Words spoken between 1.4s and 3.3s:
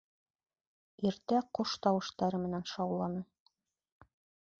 ҡош тауыштары менән шауланы.